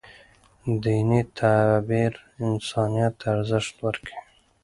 [0.81, 2.13] دیني تعبیر
[2.45, 4.17] انسانیت ته ارزښت ورکوي.